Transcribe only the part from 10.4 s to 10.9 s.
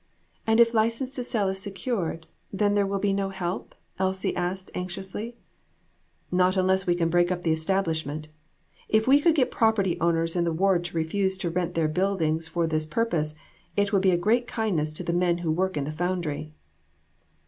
the ward